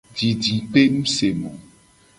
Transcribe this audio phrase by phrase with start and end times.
[0.17, 1.51] Didipenusemo.